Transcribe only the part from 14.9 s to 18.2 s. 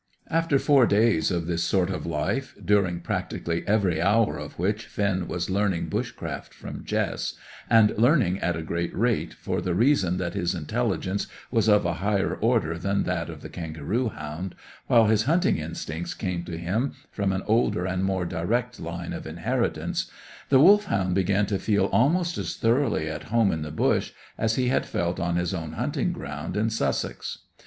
his hunting instincts came to him from an older and